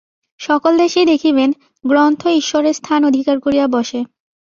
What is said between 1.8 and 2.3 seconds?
গ্রন্থ